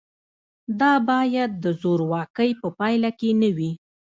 [0.79, 3.71] دا باید د زورواکۍ په پایله کې نه وي.